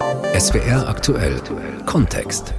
SWR 0.00 0.88
aktuell 0.88 1.40
Kontext. 1.86 2.52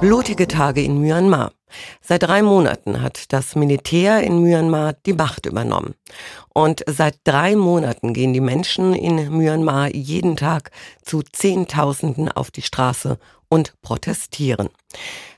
Blutige 0.00 0.48
Tage 0.48 0.82
in 0.82 1.00
Myanmar. 1.00 1.52
Seit 2.00 2.24
drei 2.24 2.42
Monaten 2.42 3.02
hat 3.02 3.32
das 3.32 3.54
Militär 3.54 4.22
in 4.22 4.42
Myanmar 4.42 4.94
die 5.06 5.12
Macht 5.12 5.46
übernommen. 5.46 5.94
Und 6.52 6.82
seit 6.86 7.18
drei 7.24 7.54
Monaten 7.54 8.12
gehen 8.12 8.32
die 8.32 8.40
Menschen 8.40 8.94
in 8.94 9.36
Myanmar 9.36 9.94
jeden 9.94 10.36
Tag 10.36 10.70
zu 11.02 11.22
Zehntausenden 11.22 12.30
auf 12.30 12.50
die 12.50 12.62
Straße 12.62 13.18
und 13.48 13.80
protestieren. 13.82 14.68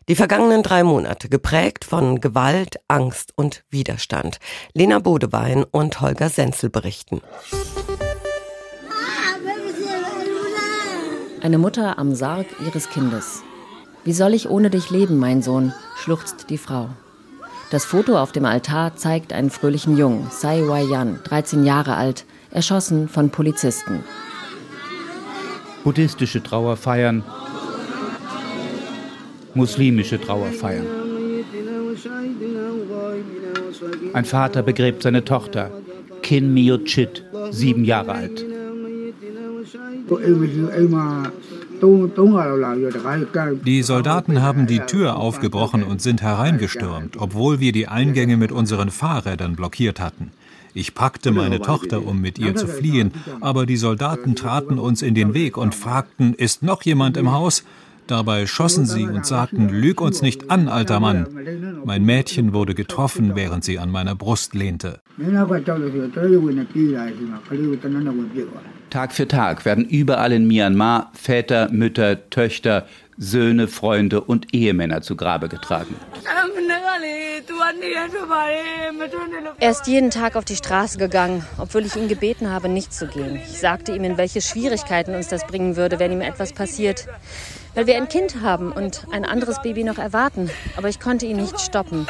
Die 0.09 0.17
vergangenen 0.17 0.63
drei 0.63 0.83
Monate 0.83 1.29
geprägt 1.29 1.85
von 1.85 2.21
Gewalt, 2.21 2.77
Angst 2.89 3.33
und 3.37 3.65
Widerstand. 3.69 4.39
Lena 4.73 4.99
Bodewein 4.99 5.65
und 5.65 6.01
Holger 6.01 6.31
Senzel 6.31 6.71
berichten. 6.71 7.21
Eine 11.49 11.57
Mutter 11.57 11.99
am 11.99 12.15
Sarg 12.15 12.45
ihres 12.67 12.91
Kindes. 12.91 13.43
Wie 14.05 14.13
soll 14.13 14.35
ich 14.35 14.51
ohne 14.51 14.69
dich 14.69 14.91
leben, 14.91 15.17
mein 15.17 15.41
Sohn? 15.41 15.73
schluchzt 15.97 16.51
die 16.51 16.59
Frau. 16.59 16.91
Das 17.71 17.87
Foto 17.87 18.19
auf 18.19 18.33
dem 18.33 18.45
Altar 18.45 18.97
zeigt 18.97 19.33
einen 19.33 19.49
fröhlichen 19.49 19.97
Jungen, 19.97 20.27
Sai 20.31 20.69
Wai 20.69 20.83
Yan, 20.83 21.21
13 21.25 21.65
Jahre 21.65 21.97
alt, 21.97 22.27
erschossen 22.51 23.09
von 23.09 23.31
Polizisten. 23.31 24.05
Buddhistische 25.85 26.43
Trauerfeiern, 26.43 27.25
muslimische 29.55 30.21
Trauerfeiern. 30.21 30.87
Ein 34.13 34.25
Vater 34.27 34.63
begräbt 34.63 35.03
seine 35.03 35.25
Tochter, 35.25 35.71
Kin 36.21 36.53
Mio 36.53 36.77
Chit, 36.77 37.25
sieben 37.53 37.87
Jahre 37.87 38.13
alt. 38.13 38.48
Die 43.65 43.83
Soldaten 43.83 44.43
haben 44.43 44.67
die 44.67 44.81
Tür 44.81 45.17
aufgebrochen 45.17 45.83
und 45.85 46.03
sind 46.03 46.23
hereingestürmt, 46.23 47.17
obwohl 47.19 47.61
wir 47.61 47.73
die 47.73 47.89
Eingänge 47.89 48.37
mit 48.37 48.53
unseren 48.53 48.91
Fahrrädern 48.91 49.55
blockiert 49.55 50.01
hatten. 50.01 50.33
Ich 50.75 50.95
packte 50.95 51.33
meine 51.33 51.61
Tochter, 51.61 52.07
um 52.07 52.21
mit 52.21 52.39
ihr 52.39 52.55
zu 52.55 52.67
fliehen, 52.67 53.13
aber 53.41 53.67
die 53.67 53.77
Soldaten 53.77 54.37
traten 54.37 54.79
uns 54.79 55.03
in 55.03 55.15
den 55.15 55.35
Weg 55.35 55.57
und 55.57 55.75
fragten, 55.75 56.35
ist 56.35 56.63
noch 56.63 56.83
jemand 56.83 57.17
im 57.17 57.33
Haus? 57.33 57.65
Dabei 58.09 58.47
schossen 58.47 58.87
sie 58.87 59.07
und 59.07 59.27
sagten, 59.27 59.69
lüg 59.69 60.01
uns 60.01 60.23
nicht 60.23 60.51
an, 60.51 60.69
alter 60.69 60.99
Mann. 60.99 61.27
Mein 61.85 62.05
Mädchen 62.05 62.55
wurde 62.55 62.75
getroffen, 62.75 63.37
während 63.37 63.65
sie 63.65 63.79
an 63.79 63.91
meiner 63.91 64.15
Brust 64.15 64.55
lehnte. 64.55 65.01
Tag 68.89 69.13
für 69.13 69.29
Tag 69.29 69.65
werden 69.67 69.85
überall 69.85 70.33
in 70.33 70.49
Myanmar 70.49 71.13
Väter, 71.13 71.69
Mütter, 71.71 72.31
Töchter, 72.31 72.87
Söhne, 73.19 73.69
Freunde 73.69 74.23
und 74.23 74.55
Ehemänner 74.55 75.03
zu 75.03 75.15
Grabe 75.15 75.51
getragen. 75.51 75.95
Er 79.61 79.71
ist 79.71 79.87
jeden 79.87 80.11
Tag 80.11 80.37
auf 80.37 80.47
die 80.47 80.57
Straße 80.57 80.97
gegangen, 80.97 81.45
obwohl 81.59 81.85
ich 81.85 81.95
ihn 81.97 82.09
gebeten 82.09 82.49
habe, 82.49 82.71
nicht 82.71 82.95
zu 82.95 83.07
gehen. 83.07 83.37
Ich 83.37 83.59
sagte 83.59 83.95
ihm, 83.95 84.05
in 84.05 84.17
welche 84.17 84.41
Schwierigkeiten 84.41 85.15
uns 85.15 85.29
das 85.29 85.47
bringen 85.47 85.77
würde, 85.77 85.99
wenn 85.99 86.13
ihm 86.13 86.23
etwas 86.23 86.55
passiert 86.55 87.07
weil 87.75 87.87
wir 87.87 87.97
ein 87.97 88.09
Kind 88.09 88.41
haben 88.43 88.73
und 88.73 89.07
ein 89.11 89.25
anderes 89.25 89.61
Baby 89.63 89.85
noch 89.85 89.99
erwarten. 89.99 90.51
Aber 90.77 90.89
ich 90.89 91.01
konnte 91.01 91.27
ihn 91.27 91.37
nicht 91.37 91.61
stoppen. 91.61 92.07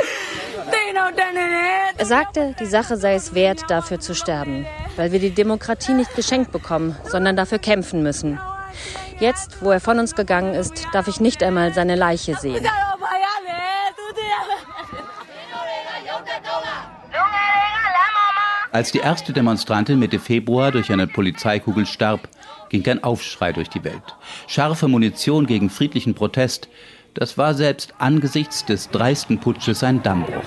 Er 1.96 2.06
sagte, 2.06 2.54
die 2.60 2.66
Sache 2.66 2.96
sei 2.96 3.14
es 3.14 3.34
wert, 3.34 3.64
dafür 3.68 3.98
zu 4.00 4.14
sterben, 4.14 4.66
weil 4.96 5.12
wir 5.12 5.18
die 5.18 5.30
Demokratie 5.30 5.94
nicht 5.94 6.14
geschenkt 6.14 6.52
bekommen, 6.52 6.96
sondern 7.04 7.36
dafür 7.36 7.58
kämpfen 7.58 8.02
müssen. 8.02 8.38
Jetzt, 9.18 9.62
wo 9.62 9.70
er 9.70 9.80
von 9.80 9.98
uns 9.98 10.14
gegangen 10.14 10.54
ist, 10.54 10.86
darf 10.92 11.08
ich 11.08 11.20
nicht 11.20 11.42
einmal 11.42 11.74
seine 11.74 11.96
Leiche 11.96 12.36
sehen. 12.36 12.64
Als 18.70 18.92
die 18.92 18.98
erste 18.98 19.32
Demonstrantin 19.32 19.98
Mitte 19.98 20.20
Februar 20.20 20.70
durch 20.70 20.92
eine 20.92 21.06
Polizeikugel 21.06 21.86
starb, 21.86 22.28
ging 22.68 22.86
ein 22.88 23.04
Aufschrei 23.04 23.52
durch 23.52 23.68
die 23.68 23.84
Welt. 23.84 24.02
Scharfe 24.46 24.88
Munition 24.88 25.46
gegen 25.46 25.70
friedlichen 25.70 26.14
Protest, 26.14 26.68
das 27.14 27.38
war 27.38 27.54
selbst 27.54 27.94
angesichts 27.98 28.64
des 28.64 28.90
dreisten 28.90 29.38
Putsches 29.40 29.82
ein 29.82 30.02
Dammbruch. 30.02 30.44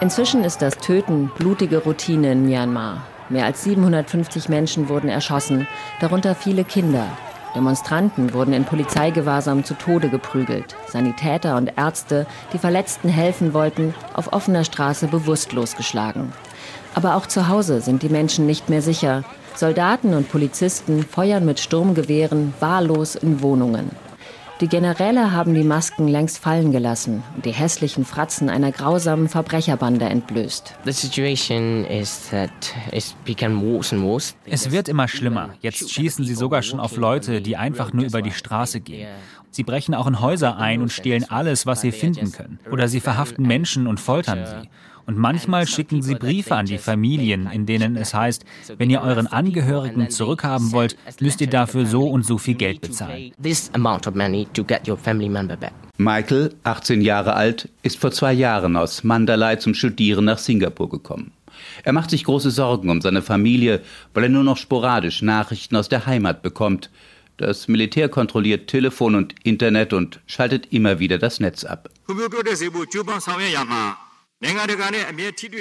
Inzwischen 0.00 0.44
ist 0.44 0.62
das 0.62 0.76
Töten 0.78 1.30
blutige 1.38 1.78
Routine 1.78 2.32
in 2.32 2.44
Myanmar. 2.44 3.06
Mehr 3.28 3.44
als 3.44 3.64
750 3.64 4.48
Menschen 4.48 4.88
wurden 4.88 5.08
erschossen, 5.08 5.66
darunter 6.00 6.34
viele 6.34 6.64
Kinder. 6.64 7.06
Demonstranten 7.56 8.34
wurden 8.34 8.52
in 8.52 8.64
Polizeigewahrsam 8.64 9.64
zu 9.64 9.74
Tode 9.74 10.10
geprügelt. 10.10 10.76
Sanitäter 10.88 11.56
und 11.56 11.72
Ärzte, 11.76 12.26
die 12.52 12.58
Verletzten 12.58 13.08
helfen 13.08 13.54
wollten, 13.54 13.94
auf 14.12 14.32
offener 14.34 14.62
Straße 14.62 15.08
bewusstlos 15.08 15.74
geschlagen. 15.74 16.32
Aber 16.94 17.16
auch 17.16 17.26
zu 17.26 17.48
Hause 17.48 17.80
sind 17.80 18.02
die 18.02 18.10
Menschen 18.10 18.46
nicht 18.46 18.68
mehr 18.68 18.82
sicher. 18.82 19.24
Soldaten 19.56 20.14
und 20.14 20.28
Polizisten 20.28 21.02
feuern 21.02 21.44
mit 21.44 21.60
Sturmgewehren 21.60 22.52
wahllos 22.60 23.14
in 23.14 23.40
Wohnungen. 23.40 23.90
Die 24.62 24.68
Generäle 24.68 25.32
haben 25.32 25.52
die 25.52 25.64
Masken 25.64 26.08
längst 26.08 26.38
fallen 26.38 26.72
gelassen 26.72 27.22
und 27.34 27.44
die 27.44 27.52
hässlichen 27.52 28.06
Fratzen 28.06 28.48
einer 28.48 28.72
grausamen 28.72 29.28
Verbrecherbande 29.28 30.06
entblößt. 30.06 30.74
Es 34.46 34.70
wird 34.70 34.88
immer 34.88 35.08
schlimmer. 35.08 35.50
Jetzt 35.60 35.90
schießen 35.90 36.24
sie 36.24 36.34
sogar 36.34 36.62
schon 36.62 36.80
auf 36.80 36.96
Leute, 36.96 37.42
die 37.42 37.58
einfach 37.58 37.92
nur 37.92 38.06
über 38.06 38.22
die 38.22 38.30
Straße 38.32 38.80
gehen. 38.80 39.08
Sie 39.50 39.62
brechen 39.62 39.94
auch 39.94 40.06
in 40.06 40.20
Häuser 40.20 40.56
ein 40.56 40.80
und 40.80 40.90
stehlen 40.90 41.24
alles, 41.30 41.66
was 41.66 41.82
sie 41.82 41.92
finden 41.92 42.32
können. 42.32 42.58
Oder 42.70 42.88
sie 42.88 43.00
verhaften 43.00 43.46
Menschen 43.46 43.86
und 43.86 44.00
foltern 44.00 44.46
sie. 44.46 44.68
Und 45.06 45.16
manchmal 45.16 45.66
schicken 45.66 46.02
sie 46.02 46.16
Briefe 46.16 46.56
an 46.56 46.66
die 46.66 46.78
Familien, 46.78 47.48
in 47.52 47.64
denen 47.64 47.96
es 47.96 48.12
heißt, 48.12 48.44
wenn 48.76 48.90
ihr 48.90 49.02
euren 49.02 49.28
Angehörigen 49.28 50.10
zurückhaben 50.10 50.72
wollt, 50.72 50.96
müsst 51.20 51.40
ihr 51.40 51.46
dafür 51.46 51.86
so 51.86 52.08
und 52.08 52.26
so 52.26 52.38
viel 52.38 52.54
Geld 52.54 52.80
bezahlen. 52.80 53.32
Michael, 55.96 56.54
18 56.64 57.00
Jahre 57.02 57.34
alt, 57.34 57.68
ist 57.82 57.98
vor 57.98 58.10
zwei 58.10 58.32
Jahren 58.32 58.76
aus 58.76 59.04
Mandalay 59.04 59.58
zum 59.58 59.74
Studieren 59.74 60.24
nach 60.24 60.38
Singapur 60.38 60.90
gekommen. 60.90 61.32
Er 61.84 61.92
macht 61.92 62.10
sich 62.10 62.24
große 62.24 62.50
Sorgen 62.50 62.90
um 62.90 63.00
seine 63.00 63.22
Familie, 63.22 63.80
weil 64.12 64.24
er 64.24 64.28
nur 64.28 64.44
noch 64.44 64.56
sporadisch 64.56 65.22
Nachrichten 65.22 65.76
aus 65.76 65.88
der 65.88 66.06
Heimat 66.06 66.42
bekommt. 66.42 66.90
Das 67.36 67.68
Militär 67.68 68.08
kontrolliert 68.08 68.68
Telefon 68.68 69.14
und 69.14 69.34
Internet 69.44 69.92
und 69.92 70.20
schaltet 70.26 70.72
immer 70.72 70.98
wieder 70.98 71.18
das 71.18 71.38
Netz 71.38 71.64
ab. 71.64 71.90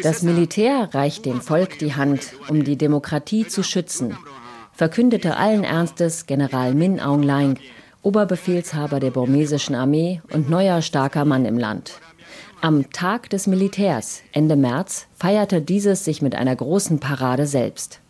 Das 0.04 0.22
Militär 0.22 0.90
reicht 0.94 1.26
dem 1.26 1.40
Volk 1.40 1.80
die 1.80 1.96
Hand, 1.96 2.34
um 2.50 2.66
die 2.66 2.78
Demokratie 2.78 3.48
zu 3.48 3.64
schützen, 3.64 4.18
verkündete 4.74 5.38
allen 5.38 5.64
Ernstes 5.64 6.26
General 6.26 6.74
Min 6.74 7.00
Aung 7.00 7.24
Hlaing, 7.24 7.58
Oberbefehlshaber 8.02 9.00
der 9.00 9.12
burmesischen 9.12 9.76
Armee 9.76 10.22
und 10.34 10.50
neuer 10.50 10.82
starker 10.82 11.24
Mann 11.24 11.46
im 11.46 11.58
Land. 11.58 12.02
Am 12.60 12.92
Tag 12.92 13.30
des 13.30 13.48
Militärs, 13.48 14.24
Ende 14.34 14.58
März, 14.58 15.08
feierte 15.16 15.62
dieses 15.62 16.04
sich 16.04 16.22
mit 16.22 16.36
einer 16.36 16.56
großen 16.56 17.00
Parade 17.00 17.48
selbst. 17.48 18.02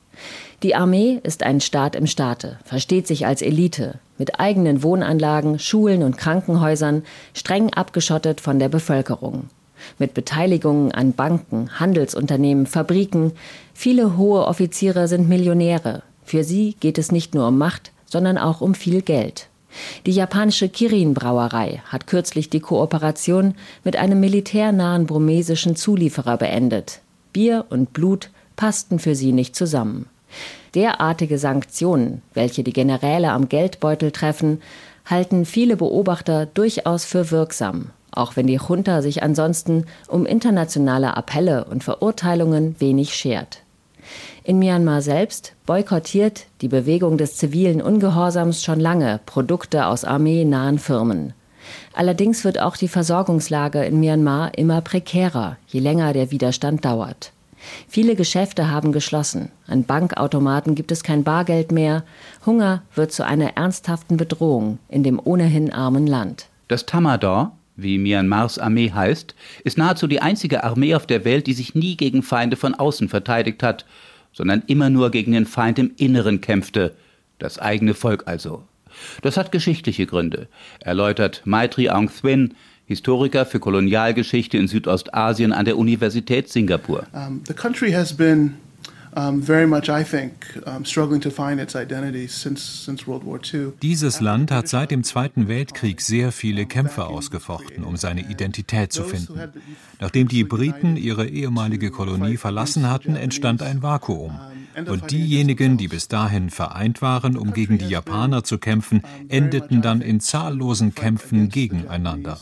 Die 0.64 0.74
Armee 0.74 1.20
ist 1.22 1.44
ein 1.44 1.62
Staat 1.62 1.96
im 1.96 2.08
Staate, 2.08 2.58
versteht 2.66 3.06
sich 3.06 3.28
als 3.28 3.44
Elite, 3.44 4.00
mit 4.18 4.40
eigenen 4.40 4.82
Wohnanlagen, 4.82 5.60
Schulen 5.60 6.02
und 6.02 6.18
Krankenhäusern, 6.18 7.04
streng 7.36 7.72
abgeschottet 7.72 8.42
von 8.42 8.58
der 8.58 8.70
Bevölkerung 8.70 9.50
mit 10.00 10.14
Beteiligungen 10.14 10.92
an 10.92 11.14
Banken, 11.14 11.80
Handelsunternehmen, 11.80 12.66
Fabriken. 12.66 13.34
Viele 13.74 14.18
hohe 14.18 14.46
Offiziere 14.46 15.08
sind 15.08 15.30
Millionäre. 15.30 16.04
Für 16.24 16.44
sie 16.44 16.76
geht 16.80 16.98
es 16.98 17.12
nicht 17.12 17.36
nur 17.36 17.48
um 17.48 17.58
Macht, 17.58 17.92
sondern 18.06 18.38
auch 18.38 18.62
um 18.62 18.76
viel 18.76 19.02
Geld. 19.02 19.48
Die 20.06 20.12
japanische 20.12 20.70
Kirin-Brauerei 20.70 21.82
hat 21.86 22.08
kürzlich 22.08 22.50
die 22.50 22.62
Kooperation 22.62 23.56
mit 23.84 23.98
einem 23.98 24.20
militärnahen 24.20 25.06
burmesischen 25.06 25.76
Zulieferer 25.76 26.38
beendet. 26.38 27.02
Bier 27.34 27.66
und 27.70 27.92
Blut 27.92 28.30
passten 28.56 29.00
für 29.00 29.16
sie 29.16 29.34
nicht 29.34 29.56
zusammen. 29.56 30.08
Derartige 30.74 31.38
Sanktionen, 31.38 32.22
welche 32.34 32.64
die 32.64 32.74
Generäle 32.74 33.32
am 33.32 33.50
Geldbeutel 33.50 34.12
treffen, 34.12 34.62
halten 35.06 35.46
viele 35.46 35.78
Beobachter 35.78 36.46
durchaus 36.46 37.06
für 37.06 37.32
wirksam 37.32 37.92
auch 38.16 38.36
wenn 38.36 38.48
die 38.48 38.60
Junta 38.68 39.02
sich 39.02 39.24
ansonsten 39.24 39.86
um 40.08 40.26
internationale 40.26 41.16
Appelle 41.16 41.66
und 41.66 41.84
Verurteilungen 41.84 42.76
wenig 42.80 43.16
schert. 43.16 43.60
In 44.44 44.60
Myanmar 44.60 45.02
selbst 45.02 45.54
boykottiert 45.66 46.46
die 46.62 46.68
Bewegung 46.68 47.18
des 47.18 47.36
zivilen 47.36 47.82
Ungehorsams 47.82 48.64
schon 48.64 48.80
lange 48.80 49.20
Produkte 49.26 49.88
aus 49.88 50.04
armeenahen 50.04 50.78
Firmen. 50.78 51.34
Allerdings 51.94 52.44
wird 52.44 52.60
auch 52.60 52.78
die 52.78 52.88
Versorgungslage 52.88 53.84
in 53.86 54.00
Myanmar 54.00 54.56
immer 54.58 54.82
prekärer, 54.82 55.58
je 55.68 55.80
länger 55.80 56.14
der 56.14 56.30
Widerstand 56.30 56.86
dauert. 56.86 57.32
Viele 57.88 58.16
Geschäfte 58.16 58.70
haben 58.70 58.92
geschlossen. 58.92 59.52
An 59.66 59.84
Bankautomaten 59.84 60.76
gibt 60.76 60.92
es 60.92 61.04
kein 61.04 61.24
Bargeld 61.24 61.72
mehr. 61.72 62.04
Hunger 62.46 62.84
wird 62.94 63.12
zu 63.12 63.26
einer 63.26 63.58
ernsthaften 63.58 64.18
Bedrohung 64.18 64.78
in 64.88 65.02
dem 65.02 65.20
ohnehin 65.24 65.74
armen 65.74 66.06
Land. 66.06 66.46
Das 66.68 66.86
Tamador, 66.86 67.54
wie 67.76 67.98
Myanmars 67.98 68.60
Armee 68.60 68.92
heißt, 68.92 69.36
ist 69.64 69.78
nahezu 69.78 70.08
die 70.08 70.22
einzige 70.22 70.64
Armee 70.64 70.96
auf 70.96 71.06
der 71.06 71.26
Welt, 71.26 71.48
die 71.48 71.54
sich 71.54 71.76
nie 71.76 71.98
gegen 71.98 72.24
Feinde 72.24 72.56
von 72.56 72.74
außen 72.74 73.10
verteidigt 73.10 73.64
hat, 73.64 73.86
sondern 74.34 74.64
immer 74.68 74.90
nur 74.90 75.12
gegen 75.12 75.32
den 75.32 75.46
Feind 75.46 75.80
im 75.80 75.92
Inneren 75.98 76.42
kämpfte, 76.42 76.96
das 77.40 77.60
eigene 77.60 77.94
Volk 77.94 78.24
also. 78.28 78.64
Das 79.22 79.38
hat 79.38 79.52
geschichtliche 79.52 80.06
Gründe, 80.06 80.48
erläutert 80.80 81.42
Maitri 81.46 81.90
Aung 81.90 82.10
Thwin, 82.10 82.54
Historiker 82.88 83.46
für 83.46 83.60
Kolonialgeschichte 83.60 84.58
in 84.58 84.68
Südostasien 84.68 85.52
an 85.52 85.66
der 85.66 85.78
Universität 85.78 86.50
Singapur. 86.50 87.08
Um, 87.14 87.42
the 87.48 87.54
country 87.54 87.92
has 87.92 88.14
been 88.14 88.54
dieses 93.82 94.22
Land 94.22 94.52
hat 94.52 94.68
seit 94.68 94.92
dem 94.92 95.04
Zweiten 95.04 95.48
Weltkrieg 95.48 96.02
sehr 96.02 96.32
viele 96.32 96.66
Kämpfe 96.66 97.06
ausgefochten, 97.06 97.84
um 97.84 97.98
seine 97.98 98.30
Identität 98.30 98.92
zu 98.92 99.04
finden. 99.04 99.54
Nachdem 100.00 100.28
die 100.28 100.44
Briten 100.44 100.98
ihre 100.98 101.28
ehemalige 101.28 101.92
Kolonie 101.92 102.38
verlassen 102.38 102.90
hatten, 102.90 103.16
entstand 103.16 103.62
ein 103.62 103.82
Vakuum. 103.82 104.40
Und 104.88 105.12
diejenigen, 105.12 105.78
die 105.78 105.88
bis 105.88 106.08
dahin 106.10 106.50
vereint 106.50 107.02
waren, 107.02 107.38
um 107.38 107.54
gegen 107.54 107.78
die 107.78 107.88
Japaner 107.88 108.44
zu 108.44 108.58
kämpfen, 108.58 109.04
endeten 109.30 109.82
dann 109.82 110.02
in 110.02 110.20
zahllosen 110.20 110.94
Kämpfen 110.94 111.50
gegeneinander. 111.50 112.38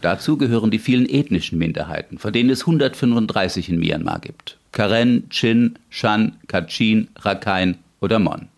Dazu 0.00 0.38
gehören 0.38 0.70
die 0.70 0.78
vielen 0.78 1.06
ethnischen 1.06 1.58
Minderheiten, 1.58 2.18
von 2.18 2.32
denen 2.32 2.50
es 2.50 2.62
135 2.62 3.68
in 3.68 3.78
Myanmar 3.78 4.20
gibt. 4.20 4.57
Karen, 4.72 5.28
Chin, 5.30 5.78
Shan, 5.90 6.36
Kachin, 6.46 7.08
Rakhine 7.18 7.76
oder 8.00 8.18
Mon. 8.18 8.48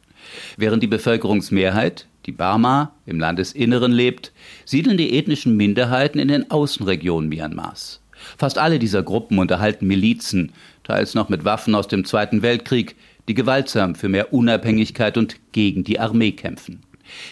Während 0.56 0.82
die 0.82 0.88
Bevölkerungsmehrheit, 0.88 2.06
die 2.26 2.32
Barma, 2.32 2.92
im 3.06 3.18
Landesinneren 3.18 3.92
lebt, 3.92 4.32
siedeln 4.64 4.96
die 4.96 5.16
ethnischen 5.16 5.56
Minderheiten 5.56 6.18
in 6.18 6.28
den 6.28 6.50
Außenregionen 6.50 7.28
Myanmars. 7.28 8.00
Fast 8.36 8.58
alle 8.58 8.78
dieser 8.78 9.02
Gruppen 9.02 9.38
unterhalten 9.38 9.86
Milizen, 9.86 10.52
teils 10.84 11.14
noch 11.14 11.28
mit 11.28 11.44
Waffen 11.44 11.74
aus 11.74 11.88
dem 11.88 12.04
Zweiten 12.04 12.42
Weltkrieg, 12.42 12.96
die 13.28 13.34
gewaltsam 13.34 13.94
für 13.94 14.08
mehr 14.08 14.32
Unabhängigkeit 14.32 15.16
und 15.16 15.36
gegen 15.52 15.84
die 15.84 16.00
Armee 16.00 16.32
kämpfen. 16.32 16.82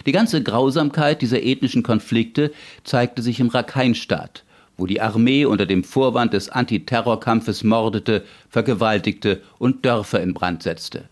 Die 0.07 0.13
ganze 0.13 0.43
Grausamkeit 0.43 1.23
dieser 1.23 1.43
ethnischen 1.43 1.83
Konflikte 1.83 2.53
zeigte 2.85 3.23
sich 3.23 3.41
im 3.41 3.49
Rakhine-Staat, 3.49 4.45
wo 4.79 4.87
die 4.87 5.01
Armee 5.03 5.45
unter 5.45 5.67
dem 5.67 5.85
Vorwand 5.85 6.33
des 6.33 6.49
Antiterrorkampfes 6.49 7.65
mordete, 7.65 8.25
vergewaltigte 8.49 9.43
und 9.59 9.85
Dörfer 9.85 10.23
in 10.23 10.33
Brand 10.33 10.63
setzte. 10.63 11.05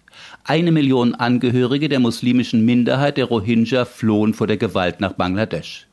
Eine 0.45 0.73
Million 0.73 1.15
Angehörige 1.15 1.89
der 1.89 1.99
muslimischen 1.99 2.65
Minderheit 2.65 3.19
der 3.19 3.27
Rohingya 3.27 3.85
flohen 3.85 4.33
vor 4.33 4.47
der 4.47 4.57
Gewalt 4.57 5.01
nach 5.01 5.13
Bangladesch. 5.13 5.87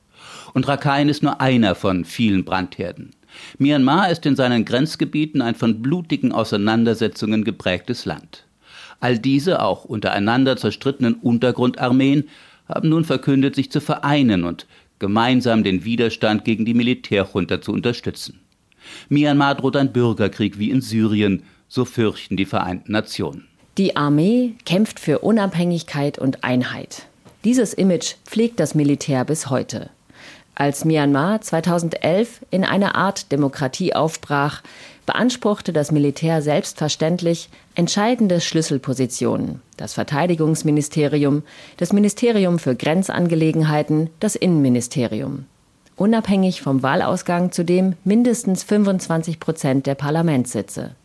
Und 0.54 0.68
Rakhine 0.68 1.10
ist 1.10 1.24
nur 1.24 1.42
einer 1.42 1.74
von 1.76 2.06
vielen 2.06 2.46
Brandherden. 2.46 3.12
Myanmar 3.58 4.12
ist 4.12 4.26
in 4.28 4.36
seinen 4.36 4.64
Grenzgebieten 4.64 5.42
ein 5.42 5.56
von 5.56 5.82
blutigen 5.82 6.32
Auseinandersetzungen 6.32 7.44
geprägtes 7.44 8.06
Land. 8.06 8.46
All 9.00 9.18
diese 9.18 9.62
auch 9.62 9.84
untereinander 9.84 10.56
zerstrittenen 10.56 11.16
Untergrundarmeen 11.16 12.26
haben 12.68 12.90
nun 12.90 13.04
verkündet, 13.04 13.56
sich 13.56 13.72
zu 13.72 13.82
vereinen 13.82 14.44
und 14.44 14.68
gemeinsam 15.04 15.66
den 15.66 15.84
Widerstand 15.84 16.46
gegen 16.46 16.64
die 16.64 16.74
Militärjunta 16.74 17.60
zu 17.60 17.74
unterstützen. 17.74 18.40
Myanmar 19.10 19.56
droht 19.56 19.76
ein 19.76 19.92
Bürgerkrieg 19.92 20.60
wie 20.60 20.70
in 20.70 20.80
Syrien, 20.80 21.44
so 21.68 21.84
fürchten 21.84 22.38
die 22.38 22.46
Vereinten 22.46 22.94
Nationen. 22.94 23.50
Die 23.78 23.98
Armee 23.98 24.54
kämpft 24.64 25.02
für 25.02 25.20
Unabhängigkeit 25.20 26.20
und 26.20 26.46
Einheit. 26.46 27.06
Dieses 27.44 27.74
Image 27.74 28.14
pflegt 28.24 28.62
das 28.62 28.76
Militär 28.76 29.26
bis 29.26 29.50
heute. 29.50 29.90
Als 30.56 30.86
Myanmar 30.86 31.42
2011 31.42 32.40
in 32.50 32.64
eine 32.64 32.96
Art 32.96 33.30
Demokratie 33.34 33.94
aufbrach, 33.94 34.64
beanspruchte 35.06 35.74
das 35.74 35.92
Militär 35.92 36.42
selbstverständlich 36.42 37.50
entscheidende 37.76 38.42
Schlüsselpositionen. 38.42 39.62
Das 39.78 39.94
Verteidigungsministerium, 39.94 41.44
das 41.78 41.94
Ministerium 41.94 42.60
für 42.60 42.76
Grenzangelegenheiten, 42.76 44.10
das 44.20 44.36
Innenministerium. 44.36 45.46
Unabhängig 45.96 46.62
vom 46.62 46.82
Wahlausgang 46.82 47.52
zudem 47.52 47.96
mindestens 48.04 48.64
25 48.64 49.40
Prozent 49.40 49.86
der 49.86 49.96
Parlamentssitze. 49.96 50.96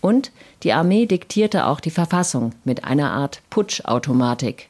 Und 0.00 0.32
die 0.62 0.72
Armee 0.72 1.06
diktierte 1.06 1.66
auch 1.66 1.80
die 1.80 1.90
Verfassung 1.90 2.52
mit 2.64 2.84
einer 2.84 3.10
Art 3.10 3.40
Putschautomatik. 3.50 4.68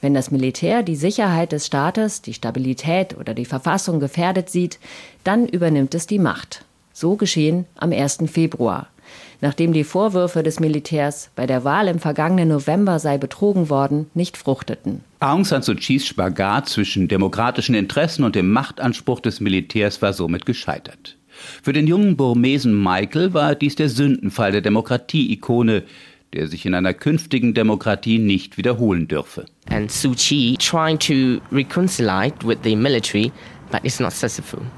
Wenn 0.00 0.14
das 0.14 0.30
Militär 0.30 0.82
die 0.82 0.96
Sicherheit 0.96 1.52
des 1.52 1.66
Staates, 1.66 2.22
die 2.22 2.34
Stabilität 2.34 3.16
oder 3.16 3.34
die 3.34 3.44
Verfassung 3.44 3.98
gefährdet 3.98 4.50
sieht, 4.50 4.78
dann 5.24 5.48
übernimmt 5.48 5.94
es 5.94 6.06
die 6.06 6.20
Macht. 6.20 6.65
So 6.98 7.16
geschehen 7.16 7.66
am 7.76 7.92
1. 7.92 8.20
Februar. 8.26 8.88
Nachdem 9.42 9.74
die 9.74 9.84
Vorwürfe 9.84 10.42
des 10.42 10.60
Militärs, 10.60 11.28
bei 11.36 11.46
der 11.46 11.62
Wahl 11.62 11.88
im 11.88 11.98
vergangenen 11.98 12.48
November 12.48 12.98
sei 13.00 13.18
betrogen 13.18 13.68
worden, 13.68 14.06
nicht 14.14 14.38
fruchteten. 14.38 15.02
Aung 15.20 15.44
San 15.44 15.60
Suu 15.60 15.74
Kyis 15.74 16.06
Spagat 16.06 16.70
zwischen 16.70 17.06
demokratischen 17.06 17.74
Interessen 17.74 18.24
und 18.24 18.34
dem 18.34 18.50
Machtanspruch 18.50 19.20
des 19.20 19.40
Militärs 19.40 20.00
war 20.00 20.14
somit 20.14 20.46
gescheitert. 20.46 21.18
Für 21.62 21.74
den 21.74 21.86
jungen 21.86 22.16
Burmesen 22.16 22.82
Michael 22.82 23.34
war 23.34 23.54
dies 23.54 23.76
der 23.76 23.90
Sündenfall 23.90 24.52
der 24.52 24.62
Demokratie-Ikone, 24.62 25.82
der 26.32 26.48
sich 26.48 26.64
in 26.64 26.72
einer 26.72 26.94
künftigen 26.94 27.52
Demokratie 27.52 28.18
nicht 28.18 28.56
wiederholen 28.56 29.06
dürfe. 29.06 29.44
And 29.68 29.92
Suu 29.92 30.14
Kyi 30.16 30.56
trying 30.56 30.98
to 30.98 31.42
reconcile 31.54 32.32
with 32.42 32.58
the 32.64 32.74
military 32.74 33.32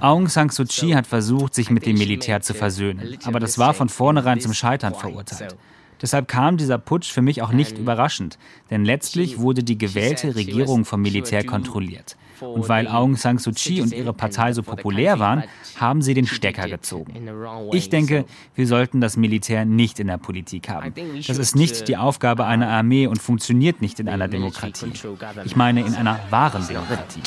Aung 0.00 0.28
San 0.28 0.48
Suu 0.48 0.64
Kyi 0.64 0.92
hat 0.92 1.06
versucht, 1.06 1.54
sich 1.54 1.70
mit 1.70 1.86
dem 1.86 1.98
Militär 1.98 2.40
zu 2.40 2.54
versöhnen, 2.54 3.18
aber 3.24 3.40
das 3.40 3.58
war 3.58 3.74
von 3.74 3.88
vornherein 3.88 4.40
zum 4.40 4.54
Scheitern 4.54 4.94
verurteilt. 4.94 5.56
Deshalb 6.00 6.28
kam 6.28 6.56
dieser 6.56 6.78
Putsch 6.78 7.10
für 7.10 7.22
mich 7.22 7.42
auch 7.42 7.52
nicht 7.52 7.78
überraschend, 7.78 8.38
denn 8.70 8.84
letztlich 8.84 9.38
wurde 9.38 9.64
die 9.64 9.78
gewählte 9.78 10.34
Regierung 10.34 10.84
vom 10.84 11.02
Militär 11.02 11.44
kontrolliert. 11.44 12.16
Und 12.40 12.68
weil 12.68 12.86
Aung 12.86 13.16
San 13.16 13.38
Suu 13.38 13.52
Kyi 13.52 13.80
und 13.80 13.92
ihre 13.92 14.12
Partei 14.12 14.52
so 14.52 14.62
populär 14.62 15.18
waren, 15.18 15.44
haben 15.76 16.02
sie 16.02 16.14
den 16.14 16.26
Stecker 16.26 16.68
gezogen. 16.68 17.14
Ich 17.72 17.88
denke, 17.88 18.24
wir 18.54 18.66
sollten 18.66 19.00
das 19.00 19.16
Militär 19.16 19.64
nicht 19.64 19.98
in 19.98 20.06
der 20.06 20.18
Politik 20.18 20.68
haben. 20.68 20.92
Das 21.26 21.38
ist 21.38 21.56
nicht 21.56 21.88
die 21.88 21.96
Aufgabe 21.96 22.44
einer 22.46 22.68
Armee 22.68 23.06
und 23.06 23.20
funktioniert 23.20 23.82
nicht 23.82 23.98
in 24.00 24.08
einer 24.08 24.28
Demokratie. 24.28 24.92
Ich 25.44 25.56
meine 25.56 25.80
in 25.80 25.94
einer 25.94 26.20
wahren 26.30 26.66
Demokratie. 26.68 27.20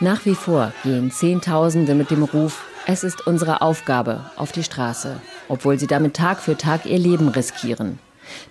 Nach 0.00 0.26
wie 0.26 0.34
vor 0.34 0.72
gehen 0.82 1.10
Zehntausende 1.10 1.94
mit 1.94 2.10
dem 2.10 2.24
Ruf, 2.24 2.63
es 2.86 3.04
ist 3.04 3.26
unsere 3.26 3.62
Aufgabe 3.62 4.30
auf 4.36 4.52
die 4.52 4.64
Straße, 4.64 5.20
obwohl 5.48 5.78
sie 5.78 5.86
damit 5.86 6.14
Tag 6.14 6.40
für 6.40 6.56
Tag 6.56 6.86
ihr 6.86 6.98
Leben 6.98 7.28
riskieren 7.28 7.98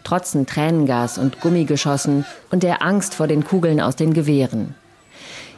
trotzen 0.03 0.45
Tränengas 0.45 1.17
und 1.17 1.39
Gummigeschossen 1.41 2.25
und 2.51 2.63
der 2.63 2.81
Angst 2.81 3.15
vor 3.15 3.27
den 3.27 3.43
Kugeln 3.43 3.81
aus 3.81 3.95
den 3.95 4.13
Gewehren. 4.13 4.75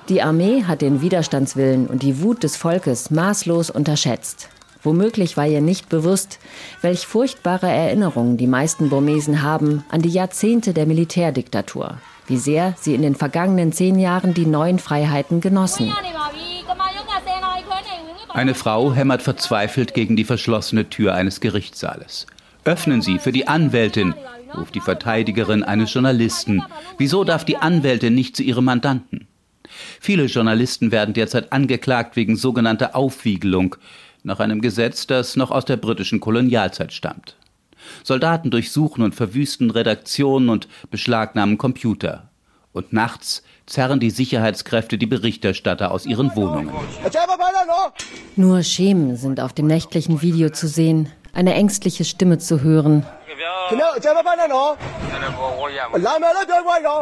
Die 0.09 0.21
Armee 0.21 0.63
hat 0.63 0.81
den 0.81 1.01
Widerstandswillen 1.01 1.87
und 1.87 2.03
die 2.03 2.21
Wut 2.21 2.43
des 2.43 2.57
Volkes 2.57 3.09
maßlos 3.09 3.71
unterschätzt. 3.71 4.49
Womöglich 4.83 5.35
war 5.35 5.47
ihr 5.47 5.61
nicht 5.61 5.89
bewusst, 5.89 6.37
welch 6.81 7.07
furchtbare 7.07 7.67
Erinnerungen 7.67 8.37
die 8.37 8.45
meisten 8.45 8.89
Burmesen 8.89 9.41
haben 9.41 9.83
an 9.89 10.03
die 10.03 10.09
Jahrzehnte 10.09 10.73
der 10.73 10.85
Militärdiktatur, 10.85 11.97
wie 12.27 12.37
sehr 12.37 12.75
sie 12.79 12.93
in 12.93 13.01
den 13.01 13.15
vergangenen 13.15 13.71
zehn 13.71 13.97
Jahren 13.97 14.35
die 14.35 14.45
neuen 14.45 14.77
Freiheiten 14.77 15.41
genossen. 15.41 15.91
Eine 18.35 18.53
Frau 18.53 18.93
hämmert 18.93 19.21
verzweifelt 19.21 19.93
gegen 19.93 20.17
die 20.17 20.25
verschlossene 20.25 20.89
Tür 20.89 21.15
eines 21.15 21.39
Gerichtssaales. 21.39 22.25
Öffnen 22.65 23.01
Sie 23.01 23.17
für 23.17 23.31
die 23.31 23.47
Anwältin, 23.47 24.13
ruft 24.53 24.75
die 24.75 24.81
Verteidigerin 24.81 25.63
eines 25.63 25.93
Journalisten. 25.93 26.61
Wieso 26.97 27.23
darf 27.23 27.45
die 27.45 27.55
Anwältin 27.55 28.13
nicht 28.13 28.35
zu 28.35 28.43
ihrem 28.43 28.65
Mandanten? 28.65 29.27
Viele 30.01 30.25
Journalisten 30.25 30.91
werden 30.91 31.13
derzeit 31.13 31.53
angeklagt 31.53 32.17
wegen 32.17 32.35
sogenannter 32.35 32.93
Aufwiegelung, 32.93 33.77
nach 34.23 34.41
einem 34.41 34.59
Gesetz, 34.59 35.07
das 35.07 35.37
noch 35.37 35.51
aus 35.51 35.63
der 35.63 35.77
britischen 35.77 36.19
Kolonialzeit 36.19 36.91
stammt. 36.91 37.37
Soldaten 38.03 38.51
durchsuchen 38.51 39.01
und 39.01 39.15
verwüsten 39.15 39.71
Redaktionen 39.71 40.49
und 40.49 40.67
beschlagnahmen 40.91 41.57
Computer. 41.57 42.31
Und 42.73 42.91
nachts 42.91 43.43
zerren 43.65 43.99
die 43.99 44.11
Sicherheitskräfte 44.11 44.97
die 44.97 45.07
Berichterstatter 45.07 45.91
aus 45.91 46.05
ihren 46.05 46.35
Wohnungen. 46.35 46.71
Nur 48.35 48.63
Schemen 48.63 49.17
sind 49.17 49.39
auf 49.39 49.53
dem 49.53 49.67
nächtlichen 49.67 50.21
Video 50.21 50.49
zu 50.49 50.67
sehen 50.67 51.09
eine 51.35 51.53
ängstliche 51.53 52.05
Stimme 52.05 52.37
zu 52.37 52.61
hören. 52.61 53.05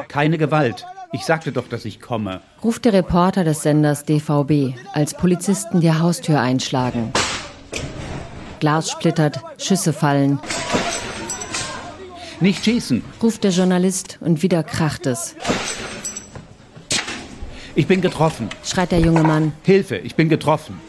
Keine 0.08 0.38
Gewalt. 0.38 0.86
Ich 1.12 1.25
sagte 1.25 1.51
doch, 1.51 1.67
dass 1.70 1.86
ich 1.86 2.01
komme. 2.01 2.41
Ruft 2.63 2.86
der 2.86 2.93
Reporter 2.93 3.43
des 3.43 3.62
Senders 3.62 4.03
DVB, 4.03 4.75
als 4.93 5.13
Polizisten 5.13 5.79
die 5.79 5.93
Haustür 5.93 6.39
einschlagen. 6.39 7.13
Glas 8.60 8.89
splittert, 8.89 9.39
Schüsse 9.60 9.93
fallen. 9.93 10.39
Nicht 12.39 12.65
schießen, 12.65 13.03
ruft 13.22 13.43
der 13.43 13.51
Journalist 13.51 14.17
und 14.22 14.41
wieder 14.41 14.63
kracht 14.63 15.05
es. 15.05 15.36
Ich 17.75 17.87
bin 17.87 18.01
getroffen, 18.01 18.49
schreit 18.63 18.91
der 18.91 18.99
junge 18.99 19.23
Mann. 19.23 19.53
Hilfe, 19.63 19.97
ich 19.97 20.15
bin 20.15 20.29
getroffen. 20.29 20.79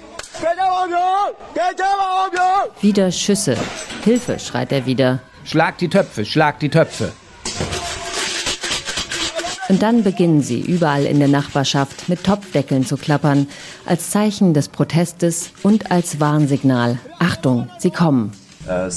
Wieder 2.80 3.10
Schüsse. 3.10 3.56
Hilfe, 4.04 4.38
schreit 4.38 4.70
er 4.70 4.84
wieder. 4.84 5.20
Schlag 5.44 5.78
die 5.78 5.88
Töpfe, 5.88 6.24
schlag 6.26 6.60
die 6.60 6.68
Töpfe. 6.68 7.12
Und 9.70 9.80
dann 9.80 10.04
beginnen 10.04 10.42
sie 10.42 10.60
überall 10.60 11.06
in 11.06 11.20
der 11.20 11.28
Nachbarschaft 11.28 12.10
mit 12.10 12.22
Topfdeckeln 12.22 12.84
zu 12.84 12.98
klappern, 12.98 13.48
als 13.86 14.10
Zeichen 14.10 14.52
des 14.52 14.68
Protestes 14.68 15.52
und 15.62 15.90
als 15.90 16.20
Warnsignal. 16.20 16.98
Achtung, 17.18 17.70
sie 17.78 17.90
kommen. 17.90 18.32
Uh, 18.66 18.86
uh, 18.86 18.90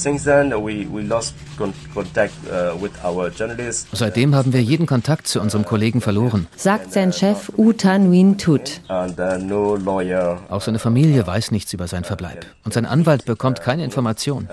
Seitdem 3.94 4.36
haben 4.36 4.54
wir 4.54 4.62
jeden 4.62 4.86
Kontakt 4.86 5.28
zu 5.28 5.42
unserem 5.42 5.66
Kollegen 5.66 6.02
verloren, 6.02 6.48
sagt 6.56 6.94
sein 6.94 7.12
Chef 7.12 7.52
Utan 7.58 8.12
Win 8.12 8.38
Tut. 8.38 8.82
Uh, 8.90 9.08
Auch 10.50 10.62
seine 10.62 10.80
Familie 10.80 11.28
weiß 11.28 11.52
nichts 11.52 11.74
über 11.74 11.88
seinen 11.88 12.06
Verbleib 12.06 12.46
und 12.64 12.74
sein 12.74 12.86
Anwalt 12.86 13.26
bekommt 13.26 13.62
keine 13.62 13.84
Information. 13.84 14.48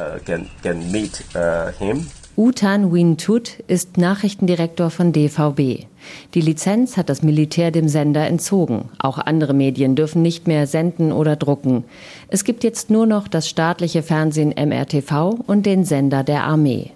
Utan 2.36 2.92
Win 2.92 3.16
Tut 3.16 3.60
ist 3.68 3.96
Nachrichtendirektor 3.96 4.90
von 4.90 5.12
DVB. 5.12 5.86
Die 6.34 6.40
Lizenz 6.40 6.96
hat 6.96 7.08
das 7.08 7.22
Militär 7.22 7.70
dem 7.70 7.86
Sender 7.86 8.26
entzogen. 8.26 8.88
Auch 8.98 9.18
andere 9.18 9.54
Medien 9.54 9.94
dürfen 9.94 10.20
nicht 10.20 10.48
mehr 10.48 10.66
senden 10.66 11.12
oder 11.12 11.36
drucken. 11.36 11.84
Es 12.26 12.42
gibt 12.42 12.64
jetzt 12.64 12.90
nur 12.90 13.06
noch 13.06 13.28
das 13.28 13.48
staatliche 13.48 14.02
Fernsehen 14.02 14.48
MRTV 14.48 15.38
und 15.46 15.64
den 15.64 15.84
Sender 15.84 16.24
der 16.24 16.42
Armee. 16.42 16.90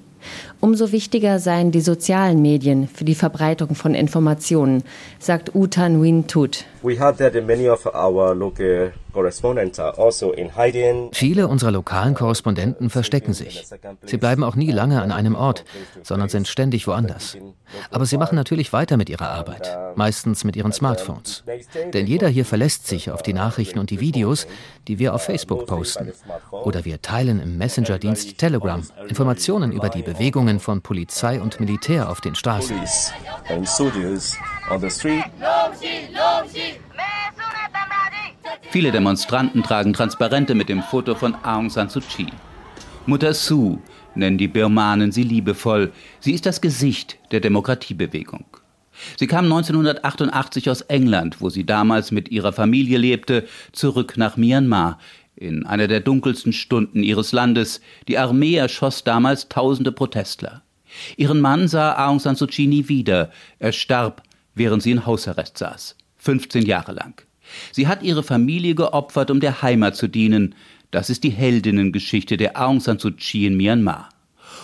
Umso 0.58 0.90
wichtiger 0.90 1.38
seien 1.38 1.70
die 1.70 1.82
sozialen 1.82 2.42
Medien 2.42 2.88
für 2.88 3.04
die 3.04 3.14
Verbreitung 3.14 3.76
von 3.76 3.94
Informationen, 3.94 4.82
sagt 5.20 5.54
Utan 5.54 6.02
Win 6.02 6.26
Tut. 6.26 6.64
Also 9.96 10.34
Viele 11.12 11.48
unserer 11.48 11.70
lokalen 11.70 12.14
Korrespondenten 12.14 12.90
verstecken 12.90 13.32
sich. 13.32 13.66
Sie 14.04 14.16
bleiben 14.16 14.44
auch 14.44 14.54
nie 14.54 14.70
lange 14.70 15.02
an 15.02 15.10
einem 15.12 15.34
Ort, 15.34 15.64
sondern 16.02 16.28
sind 16.28 16.46
ständig 16.46 16.86
woanders. 16.86 17.36
Aber 17.90 18.06
sie 18.06 18.16
machen 18.16 18.36
natürlich 18.36 18.72
weiter 18.72 18.96
mit 18.96 19.10
ihrer 19.10 19.28
Arbeit, 19.28 19.96
meistens 19.96 20.44
mit 20.44 20.56
ihren 20.56 20.72
Smartphones. 20.72 21.44
Denn 21.92 22.06
jeder 22.06 22.28
hier 22.28 22.44
verlässt 22.44 22.86
sich 22.86 23.10
auf 23.10 23.22
die 23.22 23.32
Nachrichten 23.32 23.78
und 23.78 23.90
die 23.90 24.00
Videos, 24.00 24.46
die 24.86 24.98
wir 24.98 25.14
auf 25.14 25.22
Facebook 25.22 25.66
posten. 25.66 26.12
Oder 26.50 26.84
wir 26.84 27.02
teilen 27.02 27.40
im 27.40 27.58
Messenger-Dienst 27.58 28.38
Telegram 28.38 28.82
Informationen 29.08 29.72
über 29.72 29.88
die 29.88 30.02
Bewegungen 30.02 30.60
von 30.60 30.80
Polizei 30.82 31.40
und 31.40 31.60
Militär 31.60 32.08
auf 32.08 32.20
den 32.20 32.34
Straßen. 32.34 32.76
Viele 38.70 38.92
Demonstranten 38.92 39.62
tragen 39.62 39.94
Transparente 39.94 40.54
mit 40.54 40.68
dem 40.68 40.82
Foto 40.82 41.14
von 41.14 41.34
Aung 41.42 41.70
San 41.70 41.88
Suu 41.88 42.00
Kyi. 42.00 42.26
Mutter 43.06 43.32
Su 43.32 43.80
nennen 44.14 44.36
die 44.36 44.46
Birmanen 44.46 45.10
sie 45.10 45.22
liebevoll. 45.22 45.90
Sie 46.20 46.34
ist 46.34 46.44
das 46.44 46.60
Gesicht 46.60 47.16
der 47.30 47.40
Demokratiebewegung. 47.40 48.44
Sie 49.16 49.26
kam 49.26 49.46
1988 49.46 50.68
aus 50.68 50.82
England, 50.82 51.40
wo 51.40 51.48
sie 51.48 51.64
damals 51.64 52.10
mit 52.10 52.30
ihrer 52.30 52.52
Familie 52.52 52.98
lebte, 52.98 53.48
zurück 53.72 54.18
nach 54.18 54.36
Myanmar, 54.36 54.98
in 55.34 55.64
einer 55.64 55.88
der 55.88 56.00
dunkelsten 56.00 56.52
Stunden 56.52 57.02
ihres 57.02 57.32
Landes. 57.32 57.80
Die 58.06 58.18
Armee 58.18 58.56
erschoss 58.56 59.02
damals 59.02 59.48
tausende 59.48 59.92
Protestler. 59.92 60.62
Ihren 61.16 61.40
Mann 61.40 61.68
sah 61.68 62.06
Aung 62.06 62.18
San 62.18 62.36
Suu 62.36 62.46
Kyi 62.46 62.66
nie 62.66 62.88
wieder. 62.90 63.30
Er 63.60 63.72
starb, 63.72 64.22
während 64.54 64.82
sie 64.82 64.90
in 64.90 65.06
Hausarrest 65.06 65.56
saß. 65.56 65.96
15 66.18 66.66
Jahre 66.66 66.92
lang. 66.92 67.27
Sie 67.72 67.86
hat 67.86 68.02
ihre 68.02 68.22
Familie 68.22 68.74
geopfert, 68.74 69.30
um 69.30 69.40
der 69.40 69.62
Heimat 69.62 69.96
zu 69.96 70.08
dienen. 70.08 70.54
Das 70.90 71.10
ist 71.10 71.24
die 71.24 71.30
Heldinnengeschichte 71.30 72.36
der 72.36 72.60
Aung 72.60 72.80
San 72.80 72.98
Suu 72.98 73.12
Kyi 73.12 73.46
in 73.46 73.56
Myanmar. 73.56 74.08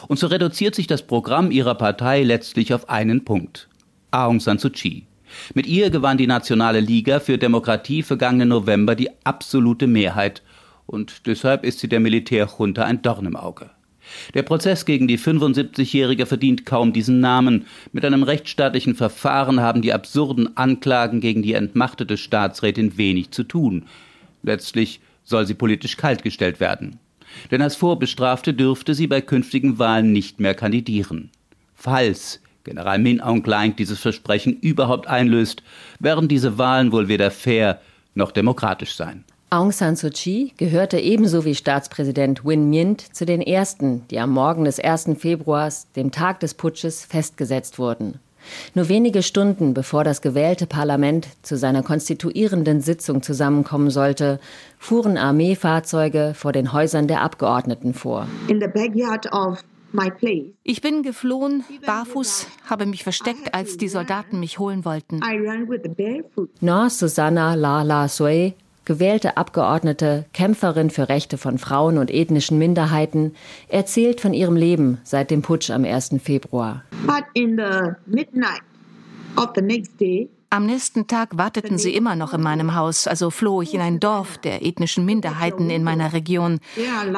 Und 0.08 0.18
so 0.18 0.26
reduziert 0.26 0.74
sich 0.74 0.86
das 0.86 1.02
Programm 1.02 1.50
ihrer 1.50 1.74
Partei 1.74 2.22
letztlich 2.22 2.72
auf 2.74 2.88
einen 2.88 3.24
Punkt. 3.24 3.68
Aung 4.10 4.40
San 4.40 4.58
Suu 4.58 4.70
Kyi. 4.70 5.04
Mit 5.54 5.66
ihr 5.66 5.90
gewann 5.90 6.18
die 6.18 6.26
Nationale 6.26 6.80
Liga 6.80 7.20
für 7.20 7.38
Demokratie 7.38 8.02
vergangenen 8.02 8.48
November 8.48 8.94
die 8.94 9.10
absolute 9.24 9.86
Mehrheit. 9.86 10.42
Und 10.86 11.26
deshalb 11.26 11.64
ist 11.64 11.80
sie 11.80 11.88
der 11.88 12.00
Militärjunta 12.00 12.84
ein 12.84 13.02
Dorn 13.02 13.26
im 13.26 13.36
Auge. 13.36 13.70
Der 14.34 14.42
Prozess 14.42 14.84
gegen 14.84 15.08
die 15.08 15.18
75-Jährige 15.18 16.26
verdient 16.26 16.66
kaum 16.66 16.92
diesen 16.92 17.20
Namen. 17.20 17.66
Mit 17.92 18.04
einem 18.04 18.22
rechtsstaatlichen 18.22 18.94
Verfahren 18.94 19.60
haben 19.60 19.82
die 19.82 19.92
absurden 19.92 20.56
Anklagen 20.56 21.20
gegen 21.20 21.42
die 21.42 21.54
entmachtete 21.54 22.16
Staatsrätin 22.16 22.96
wenig 22.96 23.30
zu 23.30 23.44
tun. 23.44 23.86
Letztlich 24.42 25.00
soll 25.24 25.46
sie 25.46 25.54
politisch 25.54 25.96
kaltgestellt 25.96 26.60
werden. 26.60 26.98
Denn 27.50 27.62
als 27.62 27.76
Vorbestrafte 27.76 28.54
dürfte 28.54 28.94
sie 28.94 29.06
bei 29.06 29.20
künftigen 29.20 29.78
Wahlen 29.78 30.12
nicht 30.12 30.40
mehr 30.40 30.54
kandidieren. 30.54 31.30
Falls 31.74 32.40
General 32.64 32.98
Min 32.98 33.20
Aung 33.20 33.44
Hlaing 33.44 33.76
dieses 33.76 34.00
Versprechen 34.00 34.58
überhaupt 34.60 35.06
einlöst, 35.06 35.62
werden 36.00 36.28
diese 36.28 36.58
Wahlen 36.58 36.92
wohl 36.92 37.08
weder 37.08 37.30
fair 37.30 37.80
noch 38.14 38.32
demokratisch 38.32 38.94
sein. 38.94 39.24
Aung 39.54 39.70
San 39.70 39.94
Suu 39.94 40.10
Kyi 40.10 40.52
gehörte 40.56 40.98
ebenso 40.98 41.44
wie 41.44 41.54
Staatspräsident 41.54 42.44
Win 42.44 42.70
Myint 42.70 43.14
zu 43.14 43.24
den 43.24 43.40
ersten, 43.40 44.02
die 44.10 44.18
am 44.18 44.30
Morgen 44.30 44.64
des 44.64 44.80
1. 44.80 45.10
Februars, 45.16 45.86
dem 45.92 46.10
Tag 46.10 46.40
des 46.40 46.54
Putsches, 46.54 47.04
festgesetzt 47.04 47.78
wurden. 47.78 48.18
Nur 48.74 48.88
wenige 48.88 49.22
Stunden 49.22 49.72
bevor 49.72 50.02
das 50.02 50.22
gewählte 50.22 50.66
Parlament 50.66 51.28
zu 51.42 51.56
seiner 51.56 51.84
konstituierenden 51.84 52.80
Sitzung 52.80 53.22
zusammenkommen 53.22 53.90
sollte, 53.90 54.40
fuhren 54.76 55.16
Armeefahrzeuge 55.16 56.32
vor 56.34 56.50
den 56.50 56.72
Häusern 56.72 57.06
der 57.06 57.22
Abgeordneten 57.22 57.94
vor. 57.94 58.26
Ich 60.64 60.80
bin 60.80 61.04
geflohen, 61.04 61.62
barfuß, 61.86 62.48
habe 62.68 62.86
mich 62.86 63.04
versteckt, 63.04 63.54
als 63.54 63.76
die 63.76 63.88
Soldaten 63.88 64.40
mich 64.40 64.58
holen 64.58 64.84
wollten. 64.84 65.20
Nor 66.60 66.90
Susanna 66.90 67.54
Lala 67.54 68.08
Sue 68.08 68.54
gewählte 68.84 69.36
Abgeordnete, 69.36 70.26
Kämpferin 70.32 70.90
für 70.90 71.08
Rechte 71.08 71.38
von 71.38 71.58
Frauen 71.58 71.98
und 71.98 72.10
ethnischen 72.10 72.58
Minderheiten, 72.58 73.34
erzählt 73.68 74.20
von 74.20 74.34
ihrem 74.34 74.56
Leben 74.56 74.98
seit 75.04 75.30
dem 75.30 75.42
Putsch 75.42 75.70
am 75.70 75.84
1. 75.84 76.16
Februar. 76.22 76.84
But 77.06 77.24
in 77.34 77.56
the 77.56 77.92
midnight 78.06 78.62
of 79.36 79.50
the 79.54 79.62
next 79.62 79.98
day, 80.00 80.28
am 80.54 80.66
nächsten 80.66 81.08
Tag 81.08 81.36
warteten 81.36 81.78
sie 81.78 81.94
immer 81.94 82.14
noch 82.14 82.32
in 82.32 82.40
meinem 82.40 82.76
Haus, 82.76 83.08
also 83.08 83.30
floh 83.30 83.60
ich 83.60 83.74
in 83.74 83.80
ein 83.80 83.98
Dorf 83.98 84.38
der 84.38 84.64
ethnischen 84.64 85.04
Minderheiten 85.04 85.68
in 85.68 85.82
meiner 85.82 86.12
Region. 86.12 86.60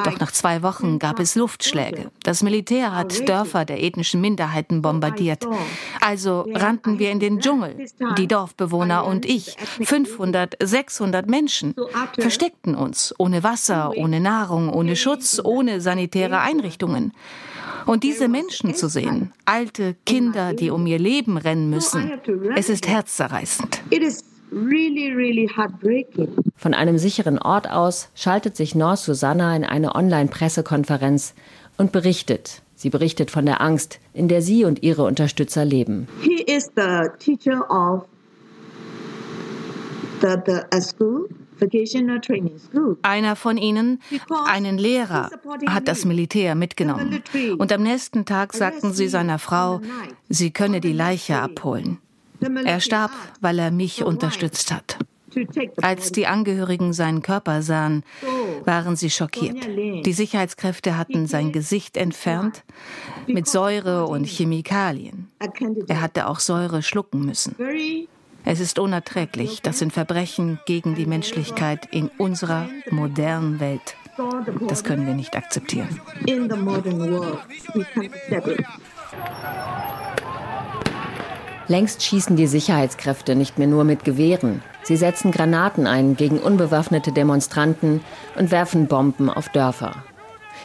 Doch 0.05 0.19
nach 0.19 0.33
zwei 0.33 0.63
Wochen 0.63 0.99
gab 0.99 1.21
es 1.21 1.35
Luftschläge. 1.35 2.11
Das 2.23 2.43
Militär 2.43 2.97
hat 2.97 3.29
Dörfer 3.29 3.67
der 3.67 3.83
ethnischen 3.83 4.23
Minderheiten 4.23 4.81
bombardiert. 4.81 5.47
Also 6.01 6.47
rannten 6.55 6.99
wir 6.99 7.11
in 7.11 7.21
den 7.21 7.41
Dschungel. 7.41 7.87
Die 8.17 8.27
Dorfbewohner 8.27 9.05
und 9.05 9.27
ich, 9.27 9.55
500, 9.83 10.57
600 10.63 11.29
Menschen, 11.29 11.75
versteckten 12.19 12.75
uns, 12.75 13.15
ohne 13.19 13.43
Wasser, 13.43 13.93
ohne 13.97 14.19
Nahrung, 14.19 14.73
ohne 14.73 14.97
Schutz, 14.97 15.43
ohne 15.45 15.83
sanitäre 15.83 16.41
Einrichtungen. 16.41 17.13
Und 17.87 18.03
diese 18.03 18.29
Menschen 18.29 18.75
zu 18.75 18.89
sehen, 18.89 19.33
alte 19.45 19.95
Kinder, 20.05 20.53
die 20.55 20.71
um 20.71 20.87
ihr 20.87 20.99
Leben 20.99 21.39
rennen 21.39 21.71
müssen, 21.71 22.13
es 22.57 22.69
ist 22.69 22.89
herzzerreißend. 22.89 23.81
Von 26.57 26.75
einem 26.75 26.99
sicheren 26.99 27.39
Ort 27.39 27.71
aus 27.71 28.09
schaltet 28.15 28.57
sich 28.57 28.75
Nor 28.75 28.97
Susanna 28.97 29.55
in 29.55 29.65
eine 29.65 29.95
Online-Pressekonferenz 29.95 31.35
und 31.77 31.93
berichtet. 31.93 32.63
Sie 32.75 32.91
berichtet 32.91 33.31
von 33.31 33.47
der 33.47 33.61
Angst, 33.61 34.01
in 34.13 34.29
der 34.29 34.43
sie 34.43 34.65
und 34.65 34.83
ihre 34.83 35.05
Unterstützer 35.05 35.65
leben. 35.65 36.09
He 36.23 36.43
is 36.43 36.71
the 36.77 37.09
teacher 37.19 37.65
of 37.71 38.05
the, 40.21 40.37
the, 40.45 40.61
a 40.73 40.81
school 40.81 41.29
einer 43.03 43.37
von 43.37 43.57
ihnen, 43.57 44.01
einen 44.47 44.79
Lehrer, 44.79 45.31
hat 45.67 45.89
das 45.89 46.05
Militär 46.05 46.55
mitgenommen. 46.55 47.23
Und 47.59 47.73
am 47.73 47.83
nächsten 47.83 48.25
Tag 48.25 48.55
sagten 48.55 48.93
sie 48.93 49.09
seiner 49.09 49.39
Frau, 49.39 49.81
sie 50.29 50.51
könne 50.51 50.81
die 50.81 50.93
Leiche 50.93 51.39
abholen. 51.39 51.99
Er 52.65 52.81
starb, 52.81 53.13
weil 53.41 53.59
er 53.59 53.71
mich 53.71 54.05
unterstützt 54.05 54.73
hat. 54.73 54.99
Als 55.83 56.13
die 56.13 56.27
Angehörigen 56.27 56.93
seinen 56.93 57.21
Körper 57.21 57.63
sahen, 57.63 58.05
waren 58.65 58.97
sie 58.97 59.11
schockiert. 59.11 59.67
Die 59.67 60.13
Sicherheitskräfte 60.13 60.97
hatten 60.97 61.27
sein 61.27 61.53
Gesicht 61.53 61.97
entfernt 61.97 62.65
mit 63.27 63.47
Säure 63.47 64.07
und 64.07 64.25
Chemikalien. 64.25 65.29
Er 65.89 66.01
hatte 66.01 66.29
auch 66.29 66.41
Säure 66.41 66.83
schlucken 66.83 67.25
müssen. 67.25 67.55
Es 68.49 68.61
ist 68.61 68.79
unerträglich. 68.79 69.61
Das 69.61 69.81
sind 69.81 69.93
Verbrechen 69.93 70.61
gegen 70.67 70.95
die 70.95 71.05
Menschlichkeit 71.05 71.87
in 71.91 72.09
unserer 72.17 72.69
modernen 72.91 73.59
Welt. 73.59 73.97
Das 74.69 74.85
können 74.85 75.05
wir 75.05 75.15
nicht 75.15 75.35
akzeptieren. 75.37 76.01
Längst 81.67 82.05
schießen 82.05 82.37
die 82.37 82.47
Sicherheitskräfte 82.47 83.35
nicht 83.35 83.59
mehr 83.59 83.67
nur 83.67 83.83
mit 83.83 84.05
Gewehren. 84.05 84.63
Sie 84.85 84.97
setzen 84.97 85.33
Granaten 85.33 85.89
ein 85.89 86.15
gegen 86.15 86.39
unbewaffnete 86.39 87.11
Demonstranten 87.11 88.01
und 88.37 88.53
werfen 88.53 88.87
Bomben 88.87 89.29
auf 89.29 89.49
Dörfer. 89.49 90.05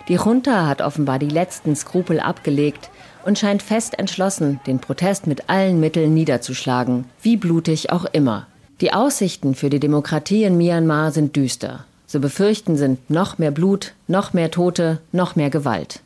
Die 0.07 0.15
Junta 0.15 0.67
hat 0.67 0.81
offenbar 0.81 1.19
die 1.19 1.29
letzten 1.29 1.75
Skrupel 1.75 2.19
abgelegt 2.19 2.89
und 3.25 3.37
scheint 3.37 3.61
fest 3.61 3.97
entschlossen, 3.99 4.59
den 4.67 4.79
Protest 4.79 5.27
mit 5.27 5.49
allen 5.49 5.79
Mitteln 5.79 6.13
niederzuschlagen, 6.13 7.05
wie 7.21 7.37
blutig 7.37 7.91
auch 7.91 8.05
immer. 8.05 8.47
Die 8.81 8.93
Aussichten 8.93 9.53
für 9.53 9.69
die 9.69 9.79
Demokratie 9.79 10.43
in 10.43 10.57
Myanmar 10.57 11.11
sind 11.11 11.35
düster. 11.35 11.85
Zu 12.07 12.19
befürchten 12.19 12.75
sind 12.75 13.09
noch 13.09 13.37
mehr 13.37 13.51
Blut, 13.51 13.93
noch 14.07 14.33
mehr 14.33 14.51
Tote, 14.51 14.99
noch 15.11 15.35
mehr 15.35 15.49
Gewalt. 15.49 16.01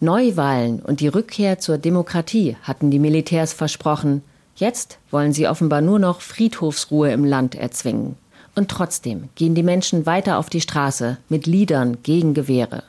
Neuwahlen 0.00 0.80
und 0.80 1.00
die 1.00 1.08
Rückkehr 1.08 1.58
zur 1.58 1.78
Demokratie 1.78 2.56
hatten 2.62 2.90
die 2.90 2.98
Militärs 2.98 3.52
versprochen. 3.52 4.22
Jetzt 4.56 4.98
wollen 5.10 5.32
sie 5.32 5.48
offenbar 5.48 5.80
nur 5.80 5.98
noch 5.98 6.20
Friedhofsruhe 6.20 7.12
im 7.12 7.24
Land 7.24 7.54
erzwingen. 7.54 8.16
Und 8.54 8.70
trotzdem 8.70 9.28
gehen 9.34 9.54
die 9.54 9.62
Menschen 9.62 10.06
weiter 10.06 10.38
auf 10.38 10.50
die 10.50 10.60
Straße 10.60 11.18
mit 11.28 11.46
Liedern 11.46 11.98
gegen 12.02 12.34
Gewehre. 12.34 12.82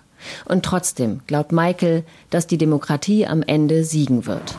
Und 0.45 0.63
trotzdem 0.63 1.21
glaubt 1.27 1.51
Michael, 1.51 2.03
dass 2.29 2.47
die 2.47 2.57
Demokratie 2.57 3.25
am 3.25 3.41
Ende 3.43 3.83
siegen 3.83 4.25
wird. 4.25 4.55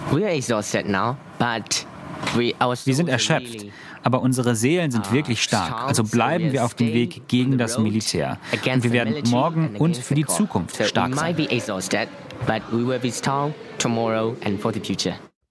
Wir 2.34 2.94
sind 2.94 3.08
erschöpft, 3.08 3.66
aber 4.02 4.22
unsere 4.22 4.54
Seelen 4.54 4.90
sind 4.90 5.12
wirklich 5.12 5.42
stark. 5.42 5.88
Also 5.88 6.04
bleiben 6.04 6.52
wir 6.52 6.64
auf 6.64 6.74
dem 6.74 6.88
Weg 6.88 7.28
gegen 7.28 7.58
das 7.58 7.78
Militär. 7.78 8.38
Und 8.52 8.84
wir 8.84 8.92
werden 8.92 9.30
morgen 9.30 9.76
und 9.76 9.96
für 9.96 10.14
die 10.14 10.26
Zukunft 10.26 10.82
stark 10.84 11.14
sein. 11.14 11.36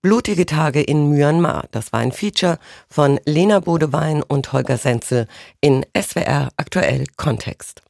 Blutige 0.01 0.45
Tage 0.45 0.81
in 0.81 1.09
Myanmar. 1.11 1.65
Das 1.71 1.93
war 1.93 2.01
ein 2.01 2.11
Feature 2.11 2.59
von 2.89 3.21
Lena 3.25 3.61
Bodewein 3.61 4.21
und 4.21 4.51
Holger 4.51 4.77
Senzel 4.77 5.27
in 5.61 5.85
SWR 5.97 6.49
Aktuell 6.57 7.05
Kontext. 7.15 7.83